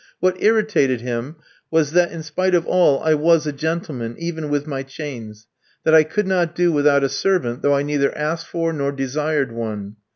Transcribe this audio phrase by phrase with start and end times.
[0.19, 1.35] What irritated him
[1.69, 5.45] was that, in spite of all, I was a gentleman, even with my chains;
[5.83, 9.51] that I could not do without a servant, though I neither asked for nor desired
[9.51, 9.97] one.